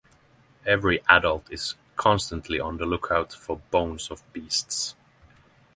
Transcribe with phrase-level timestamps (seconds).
[0.65, 4.95] Every adult is constantly on the lookout for bones of beasts.